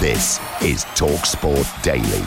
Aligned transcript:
This 0.00 0.38
is 0.62 0.86
TalkSport 0.96 1.82
Daily. 1.82 2.24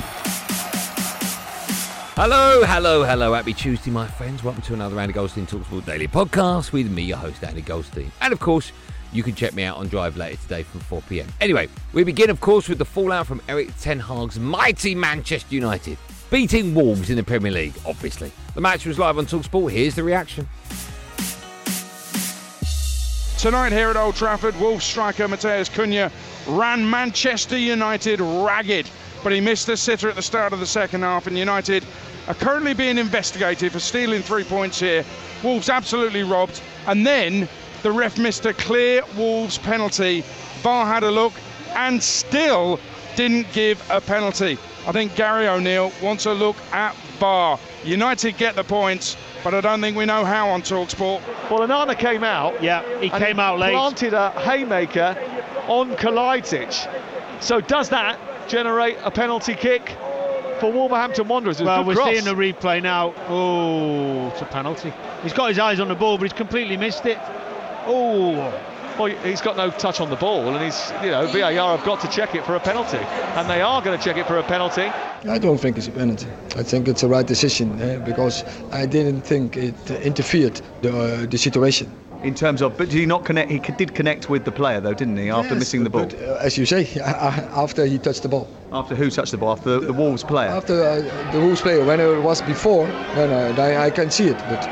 Hello, 2.16 2.64
hello, 2.64 3.03
hello. 3.03 3.34
Happy 3.34 3.52
Tuesday, 3.52 3.89
my 3.89 4.06
friends. 4.06 4.44
Welcome 4.44 4.61
to 4.61 4.75
another 4.75 5.00
Andy 5.00 5.11
Goldstein 5.11 5.47
Talksport 5.47 5.84
Daily 5.84 6.08
podcast 6.08 6.72
with 6.72 6.92
me, 6.92 7.02
your 7.02 7.17
host, 7.17 7.44
Andy 7.44 7.62
Goldstein. 7.62 8.12
And 8.22 8.31
of 8.31 8.39
course, 8.39 8.72
you 9.12 9.23
can 9.23 9.34
check 9.34 9.56
me 9.56 9.64
out 9.64 9.78
on 9.78 9.88
Drive 9.88 10.17
later 10.17 10.39
today 10.44 10.62
from 10.62 10.81
4 10.81 11.02
pm. 11.09 11.28
Anyway, 11.42 11.67
we 11.94 12.03
begin, 12.03 12.30
of 12.30 12.42
course, 12.42 12.70
with 12.70 12.78
the 12.78 12.86
fallout 12.86 13.25
from 13.25 13.42
Erik 13.50 13.75
Ten 13.80 14.00
Hag's 14.00 14.38
mighty 14.38 14.94
Manchester 14.94 15.56
United, 15.56 15.97
beating 16.30 16.75
Wolves 16.75 17.09
in 17.09 17.16
the 17.16 17.23
Premier 17.23 17.52
League, 17.52 17.73
obviously. 17.88 18.31
The 18.53 18.62
match 18.62 18.86
was 18.86 19.00
live 19.00 19.17
on 19.17 19.25
Talksport. 19.25 19.72
Here's 19.72 19.95
the 19.95 20.03
reaction. 20.03 20.47
Tonight 23.40 23.72
here 23.72 23.90
at 23.90 23.95
Old 23.97 24.16
Trafford, 24.16 24.56
Wolves 24.58 24.86
striker 24.86 25.28
Mateus 25.28 25.69
Cunha 25.69 26.12
ran 26.47 26.89
Manchester 26.89 27.58
United 27.58 28.19
ragged, 28.19 28.89
but 29.23 29.31
he 29.31 29.39
missed 29.39 29.67
the 29.67 29.77
sitter 29.77 30.09
at 30.09 30.16
the 30.16 30.22
start 30.22 30.53
of 30.53 30.59
the 30.59 30.66
second 30.66 31.02
half, 31.02 31.27
and 31.27 31.38
United 31.38 31.85
are 32.27 32.33
currently 32.33 32.73
being 32.73 32.97
investigated 32.97 33.72
for 33.72 33.80
stealing 33.80 34.22
three 34.22 34.44
points 34.44 34.80
here. 34.80 35.03
Wolves 35.44 35.69
absolutely 35.69 36.23
robbed, 36.23 36.61
and 36.88 37.05
then 37.05 37.47
the 37.81 37.91
ref 37.91 38.17
missed 38.17 38.45
a 38.45 38.53
clear 38.53 39.03
Wolves 39.17 39.58
penalty. 39.58 40.23
VAR 40.61 40.85
had 40.85 41.03
a 41.03 41.11
look 41.11 41.33
and 41.75 42.02
still 42.02 42.80
didn't 43.16 43.52
give 43.52 43.81
a 43.89 44.00
penalty. 44.00 44.57
I 44.88 44.91
think 44.91 45.16
Gary 45.16 45.47
O'Neill 45.47 45.91
wants 46.02 46.25
a 46.25 46.33
look 46.33 46.55
at 46.72 46.95
VAR. 47.19 47.59
United 47.83 48.38
get 48.38 48.55
the 48.55 48.63
points, 48.63 49.17
but 49.44 49.53
I 49.53 49.61
don't 49.61 49.81
think 49.81 49.97
we 49.97 50.05
know 50.05 50.23
how 50.25 50.49
on 50.49 50.61
Talksport. 50.61 51.22
Well, 51.49 51.67
Onana 51.67 51.97
came 51.97 52.23
out. 52.23 52.61
Yeah, 52.63 52.81
he 52.99 53.09
and 53.11 53.23
came 53.23 53.39
out 53.39 53.59
late. 53.59 53.73
Planted 53.73 54.13
a 54.13 54.31
haymaker 54.31 55.17
on 55.67 55.95
Kalajdzic. 55.95 57.41
So 57.41 57.59
does 57.61 57.89
that 57.89 58.19
generate 58.47 58.97
a 59.03 59.11
penalty 59.11 59.53
kick 59.55 59.95
for 60.59 60.72
Wolverhampton 60.72 61.27
Wanderers? 61.27 61.59
It 61.61 61.66
Well, 61.66 61.83
we're 61.83 61.95
cross. 61.95 62.09
seeing 62.09 62.23
the 62.23 62.35
replay 62.35 62.81
now. 62.81 63.13
Oh, 63.27 64.29
it's 64.29 64.41
a 64.41 64.45
penalty. 64.45 64.94
He's 65.23 65.34
got 65.34 65.50
his 65.50 65.59
eyes 65.59 65.79
on 65.79 65.88
the 65.89 65.95
ball, 65.95 66.18
but 66.18 66.23
he's 66.23 66.34
completely 66.34 66.78
missed 66.78 67.06
it. 67.06 67.18
Oh, 67.85 68.53
Well, 68.98 69.08
he's 69.08 69.42
got 69.42 69.58
no 69.58 69.72
touch 69.72 70.00
on 70.00 70.09
the 70.12 70.16
ball, 70.16 70.48
and 70.48 70.64
he's, 70.64 70.92
you 71.04 71.09
know, 71.09 71.26
VAR 71.28 71.52
have 71.52 71.84
got 71.84 72.00
to 72.02 72.08
check 72.08 72.36
it 72.36 72.46
for 72.46 72.56
a 72.56 72.59
penalty, 72.59 72.98
and 72.98 73.50
they 73.50 73.62
are 73.62 73.81
going 73.81 73.98
to 73.98 74.04
check 74.04 74.18
it 74.18 74.28
for 74.28 74.38
a 74.38 74.44
penalty. 74.44 74.84
I 75.28 75.40
don't 75.40 75.58
think 75.58 75.78
it's 75.78 75.88
a 75.88 75.92
penalty. 75.92 76.28
I 76.56 76.64
think 76.64 76.88
it's 76.88 77.02
a 77.02 77.08
right 77.08 77.26
decision 77.26 77.81
uh, 77.81 78.04
because 78.06 78.44
I 78.72 78.86
didn't 78.86 79.22
think 79.22 79.58
it 79.58 79.90
interfered 79.90 80.62
the, 80.81 80.96
uh, 80.96 81.26
the 81.26 81.38
situation. 81.38 81.92
In 82.24 82.36
terms 82.36 82.62
of, 82.62 82.78
but 82.78 82.90
did 82.90 83.00
he 83.00 83.06
not 83.06 83.26
connect? 83.26 83.52
He 83.52 83.59
did 83.59 83.94
connect 83.96 84.30
with 84.30 84.46
the 84.46 84.52
player 84.52 84.80
though, 84.80 84.94
didn't 84.94 85.18
he? 85.18 85.30
After 85.30 85.56
Yes, 85.56 85.60
missing 85.60 85.84
the 85.84 85.90
ball. 85.90 86.06
But, 86.06 86.22
uh, 86.22 86.38
as 86.42 86.58
you 86.58 86.66
say, 86.66 86.88
after 87.02 87.86
he 87.86 87.98
touched 87.98 88.24
the 88.24 88.30
ball. 88.30 88.48
After 88.72 88.96
who 88.96 89.10
touched 89.10 89.31
the 89.31 89.38
ball? 89.38 89.52
After 89.54 89.80
the, 89.80 89.88
the 89.88 89.94
Wolves 89.94 90.24
player. 90.24 90.50
After 90.50 90.81
uh, 90.81 91.31
the 91.34 91.42
Wolves 91.42 91.62
player, 91.62 91.84
when 91.84 92.00
it 92.00 92.22
was 92.22 92.42
before, 92.44 92.88
then 93.16 93.30
uh, 93.60 93.62
I, 93.62 93.86
I 93.88 93.90
can 93.90 94.10
see 94.10 94.28
it. 94.28 94.38
But 94.48 94.70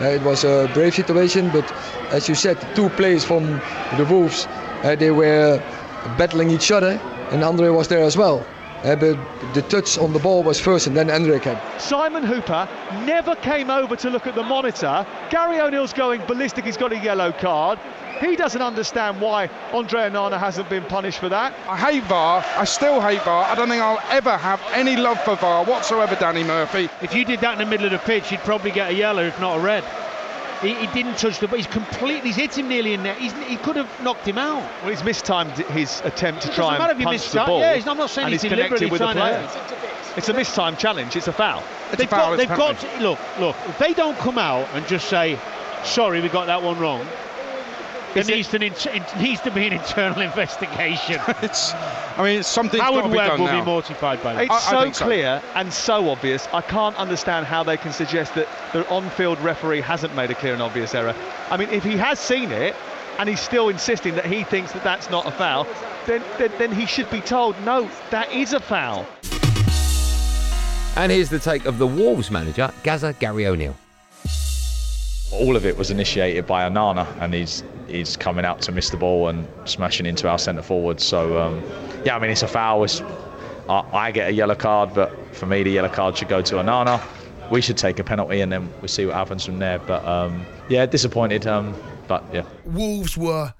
it 0.00 0.22
was 0.22 0.44
a 0.44 0.70
brave 0.74 0.94
situation. 0.94 1.50
But 1.50 1.70
as 2.10 2.28
you 2.28 2.34
said, 2.34 2.56
two 2.74 2.88
players 2.90 3.24
from 3.24 3.60
the 3.96 4.06
Wolves, 4.08 4.46
uh, 4.82 4.96
they 4.96 5.10
were 5.10 5.62
battling 6.16 6.50
each 6.50 6.70
other, 6.70 7.00
and 7.30 7.42
Andre 7.42 7.68
was 7.68 7.88
there 7.88 8.02
as 8.02 8.16
well. 8.16 8.46
Uh, 8.84 8.94
but 8.94 9.18
the 9.54 9.62
touch 9.62 9.98
on 9.98 10.12
the 10.12 10.18
ball 10.18 10.42
was 10.42 10.60
first, 10.60 10.86
and 10.86 10.96
then 10.96 11.10
Andre 11.10 11.40
came. 11.40 11.58
Simon 11.78 12.22
Hooper 12.22 12.68
never 13.04 13.34
came 13.36 13.70
over 13.70 13.96
to 13.96 14.10
look 14.10 14.26
at 14.26 14.34
the 14.34 14.42
monitor. 14.42 15.06
Gary 15.30 15.60
O'Neill's 15.60 15.92
going 15.92 16.24
ballistic, 16.26 16.64
he's 16.64 16.76
got 16.76 16.92
a 16.92 16.98
yellow 16.98 17.32
card. 17.32 17.78
He 18.20 18.34
doesn't 18.34 18.62
understand 18.62 19.20
why 19.20 19.48
Andre 19.72 20.10
Onana 20.10 20.38
hasn't 20.38 20.68
been 20.68 20.84
punished 20.84 21.18
for 21.18 21.28
that. 21.28 21.54
I 21.68 21.76
hate 21.76 22.02
VAR. 22.04 22.44
I 22.56 22.64
still 22.64 23.00
hate 23.00 23.22
VAR. 23.22 23.44
I 23.44 23.54
don't 23.54 23.68
think 23.68 23.82
I'll 23.82 24.02
ever 24.10 24.36
have 24.36 24.60
any 24.72 24.96
love 24.96 25.22
for 25.22 25.36
VAR 25.36 25.64
whatsoever, 25.64 26.16
Danny 26.16 26.42
Murphy. 26.42 26.88
if 27.00 27.14
you 27.14 27.24
did 27.24 27.40
that 27.40 27.52
in 27.52 27.58
the 27.58 27.66
middle 27.66 27.86
of 27.86 27.92
the 27.92 27.98
pitch, 27.98 28.32
you'd 28.32 28.40
probably 28.40 28.72
get 28.72 28.90
a 28.90 28.94
yellow, 28.94 29.22
if 29.22 29.38
not 29.40 29.58
a 29.58 29.60
red. 29.60 29.84
He, 30.62 30.74
he 30.74 30.86
didn't 30.88 31.16
touch 31.18 31.38
the 31.38 31.46
ball. 31.48 31.56
He's 31.56 31.66
completely. 31.68 32.28
He's 32.30 32.36
hit 32.36 32.58
him 32.58 32.68
nearly 32.68 32.92
in 32.94 33.02
there. 33.02 33.14
He's, 33.14 33.32
he 33.44 33.56
could 33.56 33.76
have 33.76 33.88
knocked 34.02 34.26
him 34.26 34.38
out. 34.38 34.62
Well, 34.82 34.90
he's 34.90 35.04
mistimed 35.04 35.52
his 35.52 36.00
attempt 36.04 36.42
to 36.42 36.48
It 36.50 36.54
try 36.54 36.76
doesn't 36.76 36.78
matter 36.78 36.90
and 36.92 36.92
if 36.92 36.98
he 36.98 37.04
punch 37.04 37.14
missed 37.14 37.32
the 37.32 37.44
ball. 37.44 37.60
Yeah, 37.60 37.74
he's 37.76 37.84
not- 37.86 37.92
I'm 37.92 37.98
not 37.98 38.10
saying 38.10 38.24
and 38.26 38.32
he's 38.32 38.42
he's 38.42 38.50
connected 38.50 38.78
deliberately 38.78 38.90
with 38.90 38.98
the 39.00 39.12
trying 39.12 39.42
to- 39.44 39.48
player. 39.48 40.14
It's 40.16 40.28
a 40.28 40.32
mistimed 40.34 40.78
challenge. 40.78 41.14
It's 41.14 41.28
a 41.28 41.32
foul. 41.32 41.62
It's 41.92 41.98
They've 41.98 42.06
a 42.06 42.10
foul, 42.10 42.30
got. 42.36 42.40
it's 42.40 42.48
They've 42.48 42.58
got. 42.58 42.78
To, 42.80 43.00
look, 43.00 43.18
look. 43.38 43.56
If 43.68 43.78
they 43.78 43.92
don't 43.94 44.18
come 44.18 44.36
out 44.38 44.66
and 44.74 44.84
just 44.88 45.08
say, 45.08 45.38
"Sorry, 45.84 46.20
we 46.20 46.28
got 46.28 46.46
that 46.46 46.62
one 46.62 46.78
wrong," 46.78 47.06
there 48.14 48.22
Is 48.22 48.28
it- 48.28 48.60
needs 48.60 48.80
to 48.82 48.94
it 48.96 49.16
needs 49.20 49.40
to 49.42 49.50
be 49.50 49.66
an 49.66 49.72
internal 49.74 50.20
investigation. 50.30 51.20
It's, 51.42 51.72
I 51.74 52.22
mean, 52.24 52.38
it's 52.40 52.48
something's 52.48 52.82
Howard 52.82 53.04
got 53.04 53.12
Webb 53.14 53.38
will 53.38 53.46
now. 53.46 53.60
be 53.60 53.64
mortified 53.66 54.22
by 54.22 54.34
that. 54.34 54.42
It's 54.44 54.50
I- 54.52 54.56
I 54.56 54.70
so 54.72 54.80
think 54.82 54.94
so. 54.94 55.04
clear 55.04 55.42
and 55.54 55.72
so 55.72 56.10
obvious. 56.10 56.48
I 56.52 56.60
can't 56.62 56.96
understand 56.96 57.46
how 57.46 57.62
they 57.62 57.76
can 57.76 57.92
suggest 57.92 58.34
that 58.34 58.48
the 58.72 58.88
on-field 58.88 59.38
referee 59.40 59.80
hasn't 59.82 60.14
made 60.16 60.30
a 60.30 60.34
clear 60.34 60.52
and 60.52 60.62
obvious 60.62 60.94
error. 60.94 61.14
I 61.50 61.56
mean, 61.56 61.68
if 61.70 61.84
he 61.84 61.96
has 61.96 62.18
seen 62.18 62.50
it 62.50 62.74
and 63.18 63.28
he's 63.28 63.40
still 63.40 63.68
insisting 63.68 64.14
that 64.16 64.26
he 64.26 64.42
thinks 64.44 64.72
that 64.72 64.82
that's 64.84 65.10
not 65.10 65.26
a 65.26 65.30
foul, 65.30 65.66
then 66.06 66.22
then, 66.38 66.50
then 66.58 66.72
he 66.72 66.86
should 66.86 67.10
be 67.10 67.20
told, 67.20 67.54
no, 67.64 67.88
that 68.10 68.32
is 68.32 68.52
a 68.52 68.60
foul. 68.60 69.06
And 70.96 71.12
here's 71.12 71.28
the 71.28 71.38
take 71.38 71.64
of 71.66 71.78
the 71.78 71.86
Wolves 71.86 72.30
manager, 72.30 72.72
Gaza 72.82 73.12
Gary 73.20 73.46
O'Neill. 73.46 73.76
All 75.32 75.56
of 75.56 75.66
it 75.66 75.76
was 75.76 75.90
initiated 75.90 76.46
by 76.46 76.68
Onana, 76.68 77.06
and 77.20 77.34
he's 77.34 77.62
he's 77.86 78.16
coming 78.16 78.44
out 78.44 78.60
to 78.62 78.72
miss 78.72 78.90
the 78.90 78.96
ball 78.96 79.28
and 79.28 79.46
smashing 79.64 80.06
into 80.06 80.28
our 80.28 80.38
centre 80.38 80.62
forward. 80.62 81.00
So 81.00 81.40
um, 81.40 81.62
yeah, 82.04 82.16
I 82.16 82.18
mean 82.18 82.30
it's 82.30 82.42
a 82.42 82.48
foul. 82.48 82.84
It's, 82.84 83.00
I, 83.68 83.84
I 83.92 84.10
get 84.10 84.28
a 84.28 84.32
yellow 84.32 84.54
card, 84.54 84.94
but 84.94 85.12
for 85.34 85.46
me 85.46 85.62
the 85.62 85.70
yellow 85.70 85.88
card 85.88 86.16
should 86.16 86.28
go 86.28 86.42
to 86.42 86.54
Onana. 86.56 87.02
We 87.50 87.60
should 87.62 87.78
take 87.78 87.98
a 87.98 88.04
penalty 88.04 88.42
and 88.42 88.52
then 88.52 88.70
we 88.82 88.88
see 88.88 89.06
what 89.06 89.14
happens 89.14 89.44
from 89.44 89.58
there. 89.58 89.78
But 89.78 90.04
um, 90.06 90.44
yeah, 90.68 90.86
disappointed. 90.86 91.46
Um, 91.46 91.74
but 92.06 92.24
yeah. 92.32 92.44
Wolves 92.64 93.16
were 93.16 93.52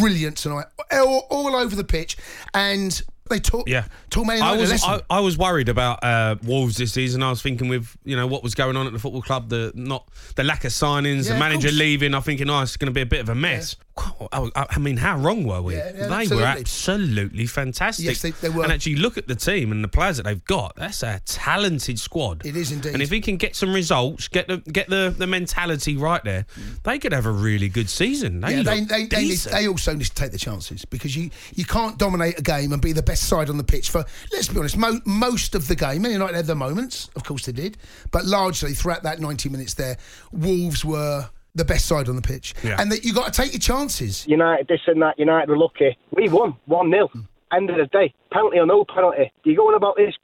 brilliant 0.00 0.36
tonight, 0.36 0.66
all, 0.92 1.26
all 1.30 1.56
over 1.56 1.74
the 1.76 1.84
pitch, 1.84 2.16
and 2.52 3.02
they 3.30 3.40
taught 3.40 3.68
Yeah. 3.68 3.86
taught 4.10 4.26
Man 4.26 4.42
I 4.42 4.56
was. 4.56 4.82
I, 4.84 5.00
I 5.08 5.20
was 5.20 5.38
worried 5.38 5.68
about 5.68 6.02
uh, 6.04 6.36
Wolves 6.42 6.76
this 6.76 6.92
season. 6.92 7.22
I 7.22 7.30
was 7.30 7.40
thinking 7.42 7.68
with 7.68 7.96
you 8.04 8.16
know 8.16 8.26
what 8.26 8.42
was 8.42 8.54
going 8.54 8.76
on 8.76 8.86
at 8.86 8.92
the 8.92 8.98
football 8.98 9.22
club, 9.22 9.48
the 9.48 9.72
not 9.74 10.06
the 10.36 10.44
lack 10.44 10.64
of 10.64 10.72
signings, 10.72 11.26
Yeah, 11.26 11.34
the 11.34 11.38
manager 11.38 11.70
leaving. 11.70 12.14
I'm 12.14 12.22
thinking, 12.22 12.50
oh, 12.50 12.60
it's 12.60 12.76
going 12.76 12.88
to 12.88 12.92
be 12.94 13.00
a 13.00 13.06
bit 13.06 13.20
of 13.20 13.28
a 13.28 13.34
mess. 13.34 13.76
I, 13.96 14.50
I 14.70 14.78
mean, 14.78 14.96
how 14.96 15.16
wrong 15.18 15.44
were 15.44 15.62
we? 15.62 15.76
Yeah, 15.76 15.86
yeah, 15.86 15.92
they 15.92 16.14
absolutely. 16.22 16.36
were 16.36 16.44
absolutely 16.48 17.46
fantastic. 17.46 18.04
Yes, 18.06 18.22
they- 18.22 18.30
they 18.32 18.48
were. 18.48 18.64
And 18.64 18.72
actually, 18.72 18.96
look 18.96 19.16
at 19.16 19.28
the 19.28 19.36
team 19.36 19.70
and 19.70 19.84
the 19.84 19.88
players 19.88 20.16
that 20.16 20.24
they've 20.24 20.44
got. 20.44 20.74
That's 20.76 21.02
a 21.02 21.20
talented 21.24 21.98
squad. 22.00 22.44
It 22.44 22.56
is 22.56 22.72
indeed. 22.72 22.94
And 22.94 23.02
if 23.02 23.10
he 23.10 23.20
can 23.20 23.36
get 23.36 23.54
some 23.54 23.72
results, 23.72 24.26
get 24.28 24.48
the 24.48 24.56
get 24.58 24.88
the, 24.88 25.14
the 25.16 25.26
mentality 25.26 25.96
right 25.96 26.22
there, 26.24 26.46
they 26.82 26.98
could 26.98 27.12
have 27.12 27.26
a 27.26 27.30
really 27.30 27.68
good 27.68 27.88
season. 27.88 28.40
They 28.40 28.56
yeah, 28.56 28.62
they, 28.62 28.80
they, 28.80 29.06
they, 29.06 29.22
need, 29.28 29.38
they 29.38 29.68
also 29.68 29.94
need 29.94 30.04
to 30.06 30.14
take 30.14 30.32
the 30.32 30.38
chances 30.38 30.84
because 30.84 31.16
you, 31.16 31.30
you 31.54 31.64
can't 31.64 31.96
dominate 31.98 32.38
a 32.38 32.42
game 32.42 32.72
and 32.72 32.82
be 32.82 32.92
the 32.92 33.02
best 33.02 33.24
side 33.28 33.48
on 33.48 33.56
the 33.58 33.64
pitch 33.64 33.90
for, 33.90 34.04
let's 34.32 34.48
be 34.48 34.58
honest, 34.58 34.76
mo- 34.76 35.00
most 35.04 35.54
of 35.54 35.68
the 35.68 35.76
game. 35.76 36.02
Man 36.02 36.12
United 36.12 36.34
had 36.34 36.46
their 36.46 36.56
moments, 36.56 37.10
of 37.14 37.22
course 37.24 37.46
they 37.46 37.52
did, 37.52 37.76
but 38.10 38.24
largely 38.24 38.74
throughout 38.74 39.04
that 39.04 39.20
90 39.20 39.48
minutes 39.48 39.74
there, 39.74 39.96
Wolves 40.32 40.84
were 40.84 41.28
the 41.54 41.64
best 41.64 41.86
side 41.86 42.08
on 42.08 42.16
the 42.16 42.22
pitch, 42.22 42.54
Yeah. 42.62 42.76
and 42.80 42.90
that 42.92 43.04
you 43.04 43.12
got 43.14 43.32
to 43.32 43.42
take 43.42 43.52
your 43.52 43.60
chances. 43.60 44.26
United, 44.26 44.68
this 44.68 44.80
and 44.86 45.00
that, 45.02 45.18
United 45.18 45.48
were 45.48 45.58
lucky. 45.58 45.96
We 46.10 46.28
won 46.28 46.56
1 46.66 46.90
0. 46.90 47.10
End 47.52 47.70
of 47.70 47.76
the 47.76 47.86
day. 47.86 48.12
Penalty 48.32 48.58
or 48.58 48.66
no 48.66 48.84
penalty. 48.84 49.30
You're 49.44 49.56
going 49.56 49.76
about 49.76 49.96
this 49.96 50.14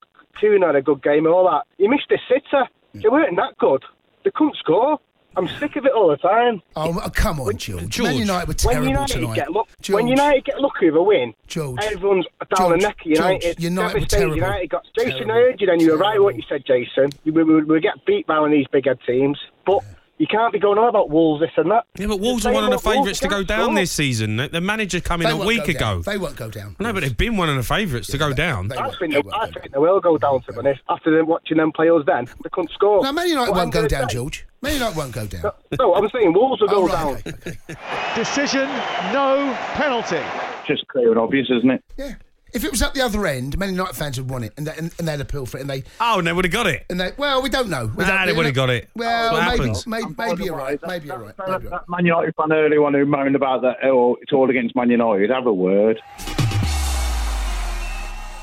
Cunha 0.40 0.66
had 0.66 0.76
a 0.76 0.82
good 0.82 1.02
game 1.02 1.26
and 1.26 1.34
all 1.34 1.44
that. 1.50 1.62
You 1.78 1.88
missed 1.90 2.10
a 2.10 2.18
sitter. 2.28 2.64
Mm. 2.94 3.02
They 3.02 3.08
weren't 3.08 3.36
that 3.36 3.56
good. 3.58 3.82
They 4.24 4.30
couldn't 4.34 4.56
score. 4.56 4.98
I'm 5.36 5.46
sick 5.60 5.76
of 5.76 5.84
it 5.86 5.92
all 5.92 6.08
the 6.08 6.16
time. 6.16 6.60
Oh, 6.74 7.08
come 7.14 7.40
on, 7.40 7.56
George. 7.56 7.88
George. 7.88 8.08
Man 8.08 8.16
United 8.18 8.48
were 8.48 8.54
When 8.64 8.74
terrible 8.74 8.88
United 8.88 9.12
tonight. 9.20 9.34
get 9.36 9.52
luck, 9.52 9.68
George. 9.80 9.94
when 9.94 10.08
United 10.08 10.44
get 10.44 10.60
lucky 10.60 10.86
with 10.90 10.96
a 10.96 11.02
win, 11.02 11.34
George. 11.46 11.78
everyone's 11.84 12.26
down 12.56 12.70
George, 12.70 12.80
the 12.80 12.86
neck 12.88 12.96
of 13.00 13.06
United. 13.06 13.40
George, 13.42 13.60
United 13.60 14.00
were 14.00 14.06
terrible. 14.06 14.34
United 14.36 14.70
got 14.70 14.86
Jason. 14.98 15.30
I 15.30 15.34
heard 15.34 15.60
you 15.60 15.66
then. 15.68 15.78
You 15.78 15.92
were 15.92 15.98
right 15.98 16.20
what 16.20 16.34
you 16.34 16.42
said, 16.48 16.64
Jason. 16.66 17.10
We, 17.24 17.30
we, 17.30 17.62
we 17.62 17.80
get 17.80 18.04
beat 18.06 18.26
by 18.26 18.40
one 18.40 18.50
of 18.50 18.56
these 18.58 18.66
big 18.72 18.86
head 18.86 18.98
teams, 19.06 19.38
but 19.64 19.84
you 20.20 20.26
can't 20.26 20.52
be 20.52 20.58
going 20.58 20.76
on 20.78 20.86
about 20.88 21.08
Wolves 21.08 21.40
this 21.40 21.50
and 21.56 21.70
that. 21.70 21.84
Yeah, 21.98 22.06
but 22.06 22.20
Wolves 22.20 22.44
are 22.44 22.52
one 22.52 22.64
of 22.64 22.70
the 22.70 22.76
saying 22.78 22.84
what 23.00 23.06
Wolves 23.06 23.18
favourites 23.18 23.20
to 23.20 23.28
go 23.28 23.42
down 23.42 23.64
score. 23.64 23.74
this 23.74 23.90
season. 23.90 24.36
The 24.36 24.48
the 24.48 24.60
manager 24.60 25.00
come 25.00 25.22
in 25.22 25.28
They 25.28 25.42
a 25.42 25.46
week 25.46 25.66
ago. 25.66 25.78
down. 25.78 26.02
They 26.02 26.18
won't 26.18 26.36
go 26.36 26.50
down. 26.50 26.76
No, 26.78 26.92
but 26.92 27.00
they've 27.02 27.16
been 27.16 27.36
one 27.38 27.48
of 27.48 27.56
the 27.56 27.62
favourites 27.62 28.06
to 28.08 28.18
go 28.18 28.32
down. 28.34 28.70
I 28.72 28.90
think, 28.98 29.14
they, 29.14 29.22
I 29.32 29.50
think 29.50 29.72
they 29.72 29.78
will 29.78 29.98
go 30.00 30.18
down 30.18 30.42
to 30.42 30.52
be 30.52 30.58
honest. 30.58 30.82
After 30.90 31.10
them 31.16 31.26
watching 31.26 31.56
them 31.56 31.72
play 31.72 31.88
us, 31.88 32.02
then 32.06 32.26
they 32.44 32.50
couldn't 32.52 32.70
score. 32.72 33.02
Now, 33.02 33.12
Man 33.12 33.28
United 33.28 33.52
But 33.52 33.56
won't 33.56 33.72
go 33.72 33.88
down, 33.88 34.06
day- 34.08 34.14
George. 34.14 34.46
Man 34.62 34.74
United 34.74 34.96
won't 34.96 35.12
go 35.12 35.26
down. 35.26 35.50
No, 35.78 35.94
I'm 35.94 36.06
saying 36.10 36.34
Wolves 36.34 36.60
will 36.60 36.68
go 36.68 36.82
Oh, 36.82 36.86
right, 37.14 37.24
down. 37.24 37.36
Decision, 38.14 38.68
no 39.12 39.56
penalty. 39.74 40.20
Just 40.66 40.86
clear 40.88 41.10
and 41.10 41.18
obvious, 41.18 41.48
isn't 41.50 41.70
it? 41.70 41.82
Yeah. 41.96 42.14
If 42.52 42.64
it 42.64 42.70
was 42.70 42.82
at 42.82 42.94
the 42.94 43.00
other 43.00 43.26
end, 43.26 43.56
Man 43.58 43.70
United 43.70 43.94
fans 43.94 44.18
would 44.20 44.28
want 44.28 44.44
it, 44.44 44.52
and, 44.56 44.66
they, 44.66 44.76
and, 44.76 44.92
and 44.98 45.06
they'd 45.06 45.20
appeal 45.20 45.46
for 45.46 45.58
it, 45.58 45.60
and 45.60 45.70
they. 45.70 45.84
Oh, 46.00 46.18
and 46.18 46.26
they 46.26 46.32
would 46.32 46.44
have 46.44 46.52
got 46.52 46.66
it. 46.66 46.84
And 46.90 46.98
they, 47.00 47.12
well, 47.16 47.42
we 47.42 47.48
don't 47.48 47.68
know. 47.68 47.86
We 47.96 48.02
Nah, 48.04 48.10
don't- 48.16 48.26
they 48.26 48.32
would 48.32 48.46
have 48.46 48.54
got 48.54 48.70
it. 48.70 48.88
Well, 48.96 49.08
That's 49.08 49.32
what 49.32 49.40
maybe, 49.46 49.58
happens. 49.68 49.86
maybe, 49.86 50.14
maybe 50.18 50.44
you're 50.44 50.56
right. 50.56 50.80
Maybe 50.86 51.06
you're 51.06 51.18
right. 51.18 51.34
Maybe 51.38 51.50
you're 51.64 51.70
right. 51.70 51.70
That 51.70 51.88
Man 51.88 52.04
United 52.06 52.34
fan 52.34 52.52
earlier 52.52 52.80
one 52.82 52.94
who 52.94 53.06
moaned 53.06 53.36
about 53.36 53.62
that, 53.62 53.76
oh, 53.84 54.16
it's 54.20 54.32
all 54.32 54.50
against 54.50 54.74
Man 54.74 54.90
United. 54.90 55.30
Have 55.30 55.46
a 55.46 55.52
word. 55.52 56.00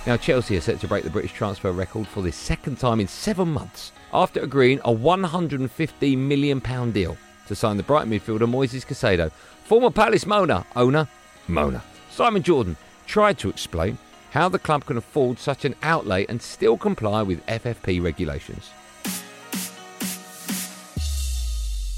Now, 0.05 0.15
Chelsea 0.15 0.55
are 0.55 0.61
set 0.61 0.79
to 0.79 0.87
break 0.87 1.03
the 1.03 1.09
British 1.09 1.33
transfer 1.33 1.73
record 1.73 2.07
for 2.07 2.21
the 2.21 2.31
second 2.31 2.79
time 2.79 3.01
in 3.01 3.09
seven 3.09 3.49
months 3.49 3.91
after 4.13 4.39
agreeing 4.39 4.79
a 4.85 4.93
£150 4.93 6.17
million 6.17 6.59
deal 6.93 7.17
to 7.47 7.55
sign 7.55 7.75
the 7.75 7.83
Brighton 7.83 8.11
midfielder 8.11 8.49
Moises 8.49 8.85
Caicedo. 8.85 9.29
Former 9.65 9.89
Palace 9.91 10.25
Mona 10.25 10.65
owner, 10.77 11.09
Mona, 11.49 11.83
Simon 12.09 12.41
Jordan, 12.41 12.77
tried 13.07 13.39
to 13.39 13.49
explain 13.49 13.97
how 14.31 14.49
the 14.49 14.59
club 14.59 14.85
can 14.85 14.97
afford 14.97 15.39
such 15.39 15.65
an 15.65 15.73
outlay 15.81 16.25
and 16.27 16.41
still 16.41 16.77
comply 16.77 17.23
with 17.23 17.43
FFP 17.47 18.03
regulations. 18.03 18.69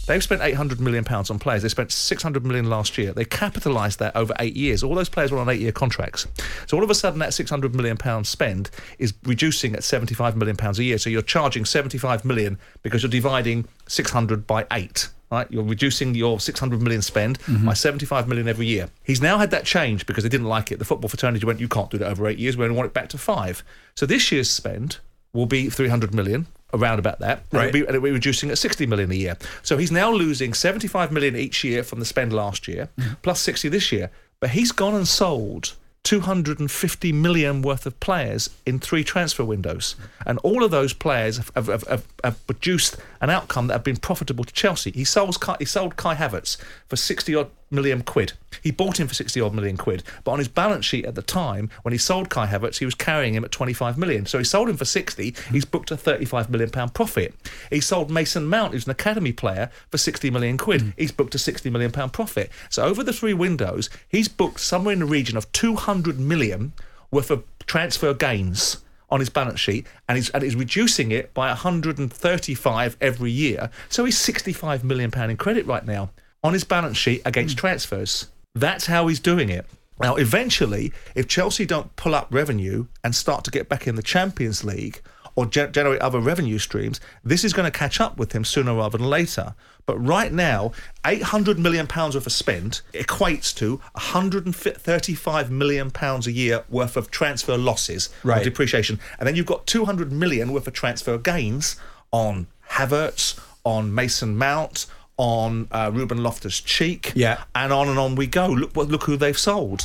They've 0.09 0.23
spent 0.23 0.41
800 0.41 0.79
million 0.79 1.03
pounds 1.03 1.29
on 1.29 1.37
players. 1.37 1.61
They 1.61 1.69
spent 1.69 1.91
600 1.91 2.43
million 2.43 2.67
last 2.67 2.97
year. 2.97 3.13
They 3.13 3.25
capitalised 3.25 3.99
that 3.99 4.15
over 4.15 4.33
eight 4.39 4.55
years. 4.55 4.83
All 4.83 4.95
those 4.95 5.07
players 5.07 5.31
were 5.31 5.37
on 5.37 5.47
eight-year 5.49 5.71
contracts. 5.71 6.25
So 6.65 6.77
all 6.77 6.83
of 6.83 6.89
a 6.89 6.95
sudden, 6.95 7.19
that 7.19 7.31
600 7.31 7.75
million 7.75 7.95
pound 7.95 8.25
spend 8.25 8.71
is 8.97 9.13
reducing 9.23 9.75
at 9.75 9.83
75 9.83 10.35
million 10.35 10.57
pounds 10.57 10.79
a 10.79 10.83
year. 10.83 10.97
So 10.97 11.11
you're 11.11 11.21
charging 11.21 11.63
75 11.63 12.25
million 12.25 12.57
because 12.81 13.03
you're 13.03 13.11
dividing 13.11 13.67
600 13.87 14.47
by 14.47 14.65
eight. 14.71 15.09
Right, 15.31 15.45
you're 15.51 15.63
reducing 15.63 16.15
your 16.15 16.39
600 16.39 16.81
million 16.81 17.03
spend 17.03 17.39
mm-hmm. 17.41 17.67
by 17.67 17.73
75 17.73 18.27
million 18.27 18.47
every 18.47 18.65
year. 18.65 18.89
He's 19.03 19.21
now 19.21 19.37
had 19.37 19.51
that 19.51 19.63
change 19.63 20.07
because 20.07 20.23
they 20.23 20.29
didn't 20.29 20.47
like 20.47 20.71
it. 20.71 20.79
The 20.79 20.85
football 20.85 21.07
fraternity 21.07 21.45
went, 21.45 21.59
"You 21.59 21.67
can't 21.67 21.91
do 21.91 21.99
that 21.99 22.09
over 22.09 22.27
eight 22.27 22.39
years. 22.39 22.57
We 22.57 22.65
only 22.65 22.75
want 22.75 22.87
it 22.87 22.93
back 22.93 23.09
to 23.09 23.17
five." 23.17 23.63
So 23.95 24.05
this 24.05 24.31
year's 24.31 24.49
spend 24.49 24.97
will 25.31 25.45
be 25.45 25.69
300 25.69 26.15
million, 26.15 26.47
around 26.73 26.99
about 26.99 27.19
that. 27.19 27.43
And 27.51 27.59
Right. 27.59 27.67
it'll 27.67 27.73
be, 27.73 27.79
and 27.81 27.89
it'll 27.89 28.01
be 28.01 28.11
reducing 28.11 28.49
at 28.51 28.57
60 28.57 28.85
million 28.85 29.11
a 29.11 29.15
year. 29.15 29.37
So 29.61 29.77
he's 29.77 29.91
now 29.91 30.11
losing 30.11 30.53
75 30.53 31.11
million 31.11 31.35
each 31.35 31.63
year 31.63 31.83
from 31.83 31.99
the 31.99 32.05
spend 32.05 32.33
last 32.33 32.67
year, 32.67 32.89
mm-hmm. 32.99 33.13
plus 33.21 33.41
60 33.41 33.69
this 33.69 33.91
year. 33.91 34.11
But 34.39 34.51
he's 34.51 34.71
gone 34.71 34.95
and 34.95 35.07
sold 35.07 35.73
250 36.03 37.11
million 37.11 37.61
worth 37.61 37.85
of 37.85 37.99
players 37.99 38.49
in 38.65 38.79
three 38.79 39.03
transfer 39.03 39.43
windows. 39.43 39.95
And 40.25 40.39
all 40.39 40.63
of 40.63 40.71
those 40.71 40.93
players 40.93 41.37
have, 41.37 41.67
have, 41.67 41.83
have, 41.87 42.07
have, 42.23 42.47
produced 42.47 42.97
an 43.21 43.29
outcome 43.29 43.67
that 43.67 43.73
have 43.73 43.83
been 43.83 43.97
profitable 43.97 44.43
to 44.43 44.53
Chelsea. 44.53 44.91
He 44.91 45.03
sold 45.03 45.37
he 45.59 45.65
sold 45.65 45.97
Kai 45.97 46.15
Havertz 46.15 46.57
for 46.87 46.95
60 46.95 47.35
odd 47.35 47.51
million 47.71 48.01
quid. 48.01 48.33
He 48.61 48.71
bought 48.71 48.99
him 48.99 49.07
for 49.07 49.13
60 49.13 49.39
odd 49.41 49.53
million 49.53 49.77
quid. 49.77 50.03
But 50.23 50.31
on 50.31 50.39
his 50.39 50.47
balance 50.47 50.85
sheet 50.85 51.05
at 51.05 51.15
the 51.15 51.21
time, 51.21 51.69
when 51.83 51.91
he 51.91 51.97
sold 51.97 52.29
Kai 52.29 52.47
Havertz, 52.47 52.79
he 52.79 52.85
was 52.85 52.95
carrying 52.95 53.33
him 53.33 53.45
at 53.45 53.51
25 53.51 53.97
million. 53.97 54.25
So 54.25 54.37
he 54.37 54.43
sold 54.43 54.69
him 54.69 54.77
for 54.77 54.85
60. 54.85 55.33
He's 55.51 55.65
booked 55.65 55.91
a 55.91 55.97
35 55.97 56.49
million 56.49 56.69
pound 56.69 56.93
profit. 56.93 57.33
He 57.69 57.79
sold 57.79 58.09
Mason 58.09 58.47
Mount, 58.47 58.73
who's 58.73 58.85
an 58.85 58.91
academy 58.91 59.33
player, 59.33 59.69
for 59.89 59.97
60 59.97 60.29
million 60.31 60.57
quid. 60.57 60.81
Mm. 60.81 60.93
He's 60.97 61.11
booked 61.11 61.35
a 61.35 61.39
60 61.39 61.69
million 61.69 61.91
pound 61.91 62.13
profit. 62.13 62.49
So 62.69 62.83
over 62.83 63.03
the 63.03 63.13
three 63.13 63.33
windows, 63.33 63.89
he's 64.07 64.27
booked 64.27 64.59
somewhere 64.59 64.93
in 64.93 64.99
the 64.99 65.05
region 65.05 65.37
of 65.37 65.51
200 65.51 66.19
million 66.19 66.73
worth 67.11 67.31
of 67.31 67.43
transfer 67.65 68.13
gains 68.13 68.77
on 69.11 69.19
his 69.19 69.29
balance 69.29 69.59
sheet 69.59 69.87
and 70.07 70.17
he's, 70.17 70.29
and 70.29 70.43
he's 70.43 70.55
reducing 70.55 71.11
it 71.11 71.33
by 71.33 71.47
135 71.47 72.97
every 73.01 73.31
year. 73.31 73.69
So 73.89 74.05
he's 74.05 74.17
65 74.17 74.83
million 74.83 75.09
pound 75.09 75.31
in 75.31 75.37
credit 75.37 75.65
right 75.65 75.85
now 75.85 76.11
on 76.43 76.53
his 76.53 76.63
balance 76.63 76.97
sheet 76.97 77.21
against 77.25 77.55
hmm. 77.55 77.59
transfers. 77.59 78.27
That's 78.55 78.87
how 78.87 79.07
he's 79.07 79.19
doing 79.19 79.49
it. 79.49 79.65
Now, 80.01 80.15
eventually, 80.15 80.93
if 81.13 81.27
Chelsea 81.27 81.65
don't 81.65 81.93
pull 81.97 82.15
up 82.15 82.27
revenue 82.31 82.87
and 83.03 83.13
start 83.13 83.43
to 83.45 83.51
get 83.51 83.67
back 83.67 83.85
in 83.85 83.95
the 83.95 84.01
Champions 84.01 84.63
League 84.63 85.01
or 85.35 85.45
ge- 85.45 85.71
generate 85.71 86.01
other 86.01 86.19
revenue 86.19 86.57
streams, 86.57 87.01
this 87.23 87.43
is 87.43 87.51
going 87.51 87.69
to 87.69 87.77
catch 87.77 87.99
up 87.99 88.17
with 88.17 88.31
him 88.31 88.45
sooner 88.45 88.73
rather 88.73 88.97
than 88.97 89.07
later. 89.07 89.55
But 89.85 89.97
right 89.97 90.31
now, 90.31 90.71
800 91.05 91.59
million 91.59 91.85
pounds 91.85 92.15
worth 92.15 92.27
of 92.27 92.31
spend 92.31 92.81
equates 92.93 93.53
to 93.55 93.81
135 93.93 95.51
million 95.51 95.91
pounds 95.91 96.27
a 96.27 96.31
year 96.31 96.63
worth 96.69 96.95
of 96.95 97.11
transfer 97.11 97.57
losses 97.57 98.09
or 98.23 98.31
Right. 98.31 98.43
depreciation, 98.43 98.99
and 99.17 99.27
then 99.27 99.35
you've 99.35 99.45
got 99.45 99.67
200 99.67 100.11
million 100.11 100.53
worth 100.53 100.67
of 100.67 100.73
transfer 100.73 101.17
gains 101.17 101.75
on 102.11 102.47
Havertz, 102.71 103.37
on 103.65 103.93
Mason 103.93 104.37
Mount, 104.37 104.85
on 105.19 105.67
uh, 105.71 105.91
Ruben 105.93 106.23
Loftus 106.23 106.61
Cheek, 106.61 107.11
Yeah. 107.13 107.43
and 107.53 107.73
on 107.73 107.89
and 107.89 107.99
on 107.99 108.15
we 108.15 108.25
go. 108.25 108.47
Look 108.47 108.73
what 108.75 108.87
look 108.87 109.03
who 109.03 109.17
they've 109.17 109.37
sold. 109.37 109.81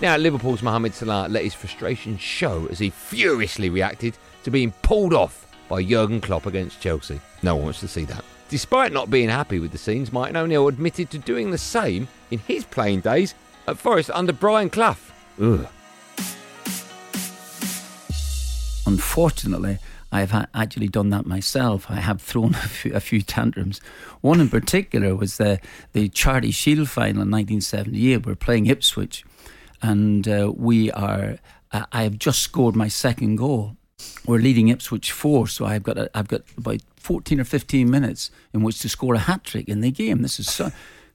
Now, 0.00 0.16
Liverpool's 0.16 0.62
Mohamed 0.62 0.94
Salah 0.94 1.26
let 1.28 1.42
his 1.44 1.54
frustration 1.54 2.16
show 2.18 2.66
as 2.70 2.78
he 2.78 2.90
furiously 2.90 3.68
reacted 3.68 4.16
to 4.44 4.50
being 4.50 4.72
pulled 4.82 5.12
off 5.12 5.46
by 5.68 5.82
Jurgen 5.82 6.20
Klopp 6.20 6.46
against 6.46 6.80
Chelsea. 6.80 7.20
No 7.42 7.56
one 7.56 7.64
wants 7.64 7.80
to 7.80 7.88
see 7.88 8.04
that. 8.04 8.24
Despite 8.48 8.92
not 8.92 9.10
being 9.10 9.28
happy 9.28 9.58
with 9.58 9.72
the 9.72 9.78
scenes, 9.78 10.12
Mike 10.12 10.34
O'Neill 10.34 10.68
admitted 10.68 11.10
to 11.10 11.18
doing 11.18 11.50
the 11.50 11.58
same 11.58 12.06
in 12.30 12.38
his 12.40 12.64
playing 12.64 13.00
days 13.00 13.34
at 13.66 13.78
Forest 13.78 14.10
under 14.14 14.32
Brian 14.32 14.70
Clough. 14.70 14.96
Ugh. 15.40 15.66
Unfortunately, 18.86 19.78
I 20.12 20.20
have 20.20 20.30
ha- 20.30 20.46
actually 20.54 20.88
done 20.88 21.08
that 21.10 21.26
myself. 21.26 21.86
I 21.90 21.96
have 21.96 22.20
thrown 22.20 22.54
a 22.54 22.68
few, 22.68 22.94
a 22.94 23.00
few 23.00 23.22
tantrums. 23.22 23.80
One 24.20 24.40
in 24.40 24.48
particular 24.48 25.16
was 25.16 25.38
the 25.38 25.58
the 25.92 26.08
Charity 26.10 26.52
Shield 26.52 26.88
final 26.88 27.22
in 27.22 27.30
1978. 27.30 28.26
We're 28.26 28.34
playing 28.36 28.66
Ipswich, 28.66 29.24
and 29.80 30.28
uh, 30.28 30.52
we 30.54 30.92
are. 30.92 31.38
Uh, 31.72 31.86
I 31.90 32.02
have 32.02 32.18
just 32.18 32.40
scored 32.40 32.76
my 32.76 32.88
second 32.88 33.36
goal. 33.36 33.76
We're 34.26 34.38
leading 34.38 34.68
Ipswich 34.68 35.10
four, 35.10 35.48
so 35.48 35.64
I've 35.64 35.82
got 35.82 35.96
a, 35.96 36.10
I've 36.14 36.28
got 36.28 36.42
about 36.58 36.80
14 36.96 37.40
or 37.40 37.44
15 37.44 37.90
minutes 37.90 38.30
in 38.52 38.62
which 38.62 38.80
to 38.80 38.88
score 38.88 39.14
a 39.14 39.18
hat 39.18 39.44
trick 39.44 39.68
in 39.68 39.80
the 39.80 39.90
game. 39.90 40.22
This 40.22 40.38
is 40.38 40.50
so. 40.50 40.70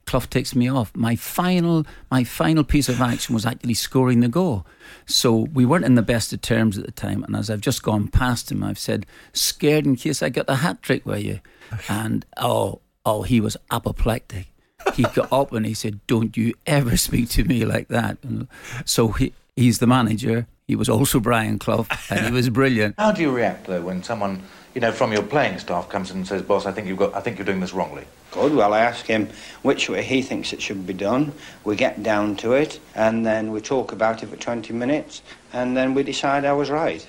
Clough 0.08 0.22
takes 0.22 0.56
me 0.56 0.70
off. 0.70 0.96
My 0.96 1.16
final, 1.16 1.86
my 2.10 2.24
final 2.24 2.64
piece 2.64 2.90
of 2.90 3.00
action 3.00 3.36
was 3.36 3.46
actually 3.46 3.76
scoring 3.76 4.22
the 4.22 4.28
goal. 4.28 4.66
So 5.06 5.48
we 5.54 5.66
weren't 5.66 5.86
in 5.86 5.96
the 5.96 6.02
best 6.02 6.34
of 6.34 6.42
terms 6.42 6.78
at 6.78 6.86
the 6.86 6.92
time. 6.92 7.24
And 7.24 7.36
as 7.36 7.50
I've 7.50 7.62
just 7.62 7.84
gone 7.84 8.08
past 8.08 8.52
him, 8.52 8.64
I've 8.64 8.80
said, 8.80 9.06
"Scared 9.34 9.86
in 9.86 9.98
case 9.98 10.24
I 10.24 10.30
got 10.30 10.48
the 10.48 10.56
hat 10.56 10.82
trick, 10.82 11.06
were 11.06 11.18
you?" 11.18 11.42
And 11.90 12.26
oh, 12.38 12.82
oh, 13.06 13.22
he 13.24 13.42
was 13.42 13.58
apoplectic. 13.70 14.48
He 14.96 15.04
got 15.04 15.32
up 15.32 15.52
and 15.52 15.66
he 15.66 15.74
said, 15.74 16.00
"Don't 16.08 16.36
you 16.38 16.54
ever 16.66 16.96
speak 16.98 17.30
to 17.32 17.44
me 17.44 17.66
like 17.66 17.90
that." 17.90 18.18
And 18.24 18.48
so 18.86 19.10
he, 19.10 19.34
he's 19.58 19.80
the 19.80 19.88
manager. 19.88 20.48
He 20.68 20.78
was 20.78 20.88
also 20.88 21.20
Brian 21.20 21.60
Clough, 21.60 21.88
and 22.10 22.26
he 22.26 22.32
was 22.32 22.50
brilliant. 22.50 22.96
How 22.98 23.12
do 23.12 23.22
you 23.22 23.32
react 23.32 23.68
though 23.68 23.82
when 23.82 24.04
someone, 24.04 24.44
you 24.74 24.80
know, 24.80 24.94
from 24.94 25.12
your 25.12 25.24
playing 25.24 25.60
staff 25.60 25.90
comes 25.90 26.12
in 26.12 26.18
and 26.18 26.28
says, 26.28 26.42
"Boss, 26.42 26.66
I 26.66 26.72
think 26.72 26.88
you've 26.88 26.98
got, 26.98 27.14
I 27.14 27.20
think 27.20 27.38
you're 27.38 27.46
doing 27.46 27.60
this 27.60 27.74
wrongly." 27.74 28.06
Good. 28.32 28.54
Well, 28.54 28.74
I 28.74 28.80
ask 28.80 29.06
him 29.06 29.30
which 29.64 29.90
way 29.90 30.04
he 30.04 30.22
thinks 30.22 30.54
it 30.54 30.62
should 30.62 30.86
be 30.86 30.94
done. 30.94 31.34
We 31.64 31.76
get 31.76 32.04
down 32.04 32.36
to 32.38 32.54
it, 32.54 32.80
and 32.96 33.26
then 33.26 33.52
we 33.52 33.62
talk 33.62 33.92
about 33.92 34.22
it 34.24 34.28
for 34.28 34.36
20 34.36 34.74
minutes, 34.74 35.22
and 35.54 35.76
then 35.76 35.94
we 35.94 36.04
decide 36.04 36.46
I 36.46 36.54
was 36.54 36.70
right. 36.70 37.06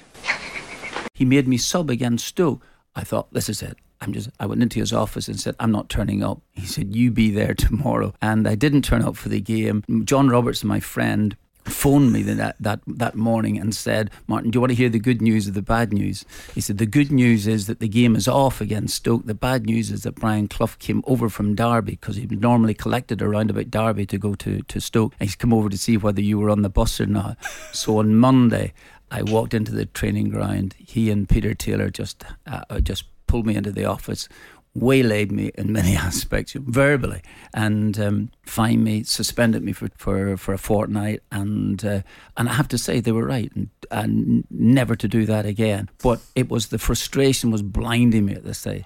He 1.14 1.24
made 1.24 1.48
me 1.48 1.58
sub 1.58 1.90
against 1.90 2.26
Stoke. 2.26 2.64
I 2.94 3.02
thought, 3.02 3.32
this 3.32 3.48
is 3.48 3.62
it. 3.62 3.76
I'm 4.00 4.12
just. 4.12 4.30
I 4.38 4.46
went 4.46 4.62
into 4.62 4.78
his 4.78 4.92
office 4.92 5.26
and 5.26 5.40
said, 5.40 5.56
"I'm 5.58 5.72
not 5.72 5.88
turning 5.88 6.22
up." 6.22 6.40
He 6.52 6.66
said, 6.66 6.94
"You 6.94 7.10
be 7.10 7.30
there 7.32 7.54
tomorrow," 7.54 8.14
and 8.22 8.46
I 8.46 8.54
didn't 8.54 8.82
turn 8.82 9.02
up 9.02 9.16
for 9.16 9.28
the 9.28 9.40
game. 9.40 9.82
John 10.04 10.28
Roberts, 10.28 10.62
my 10.62 10.78
friend, 10.78 11.36
phoned 11.64 12.12
me 12.12 12.22
that, 12.22 12.56
that 12.60 12.80
that 12.86 13.14
morning 13.14 13.58
and 13.58 13.74
said, 13.74 14.10
Martin, 14.26 14.50
do 14.50 14.56
you 14.56 14.60
want 14.60 14.70
to 14.70 14.76
hear 14.76 14.88
the 14.88 14.98
good 14.98 15.20
news 15.20 15.48
or 15.48 15.52
the 15.52 15.62
bad 15.62 15.92
news? 15.92 16.24
He 16.54 16.60
said, 16.60 16.78
The 16.78 16.86
good 16.86 17.10
news 17.10 17.46
is 17.46 17.66
that 17.66 17.80
the 17.80 17.88
game 17.88 18.16
is 18.16 18.28
off 18.28 18.60
against 18.60 18.96
Stoke. 18.96 19.26
The 19.26 19.34
bad 19.34 19.66
news 19.66 19.90
is 19.90 20.02
that 20.02 20.16
Brian 20.16 20.48
Clough 20.48 20.76
came 20.78 21.02
over 21.06 21.28
from 21.28 21.54
Derby 21.54 21.92
because 21.92 22.16
he 22.16 22.26
normally 22.26 22.74
collected 22.74 23.22
around 23.22 23.50
about 23.50 23.70
Derby 23.70 24.06
to 24.06 24.18
go 24.18 24.34
to, 24.36 24.62
to 24.62 24.80
Stoke. 24.80 25.14
And 25.20 25.28
He's 25.28 25.36
come 25.36 25.52
over 25.52 25.68
to 25.68 25.78
see 25.78 25.96
whether 25.96 26.20
you 26.20 26.38
were 26.38 26.50
on 26.50 26.62
the 26.62 26.70
bus 26.70 27.00
or 27.00 27.06
not. 27.06 27.36
so 27.72 27.98
on 27.98 28.16
Monday, 28.16 28.72
I 29.10 29.22
walked 29.22 29.54
into 29.54 29.72
the 29.72 29.86
training 29.86 30.30
ground. 30.30 30.74
He 30.78 31.10
and 31.10 31.28
Peter 31.28 31.54
Taylor 31.54 31.90
just 31.90 32.24
uh, 32.46 32.80
just 32.80 33.04
pulled 33.26 33.46
me 33.46 33.56
into 33.56 33.70
the 33.70 33.84
office 33.84 34.28
waylaid 34.74 35.32
me 35.32 35.50
in 35.54 35.72
many 35.72 35.96
aspects 36.08 36.52
verbally 36.54 37.22
and 37.54 37.98
um, 37.98 38.30
fined 38.44 38.84
me, 38.84 39.02
suspended 39.02 39.62
me 39.62 39.72
for, 39.72 39.88
for, 39.96 40.36
for 40.36 40.54
a 40.54 40.58
fortnight. 40.58 41.22
And 41.32 41.84
uh, 41.84 42.02
and 42.36 42.48
I 42.48 42.52
have 42.52 42.68
to 42.68 42.78
say 42.78 43.00
they 43.00 43.12
were 43.12 43.26
right 43.26 43.50
and, 43.54 43.68
and 43.90 44.44
never 44.50 44.96
to 44.96 45.08
do 45.08 45.26
that 45.26 45.46
again. 45.46 45.88
But 46.02 46.20
it 46.34 46.48
was 46.48 46.68
the 46.68 46.78
frustration 46.78 47.50
was 47.50 47.62
blinding 47.62 48.26
me 48.26 48.34
at 48.34 48.44
this 48.44 48.58
stage. 48.58 48.84